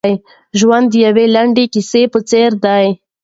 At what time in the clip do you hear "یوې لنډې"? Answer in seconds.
1.05-1.65